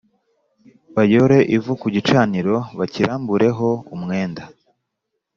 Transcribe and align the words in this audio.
Bayore 0.95 1.37
ivu 1.55 1.71
ku 1.81 1.87
gicaniro 1.95 2.55
bakirambureho 2.77 3.67
umwenda 3.95 4.43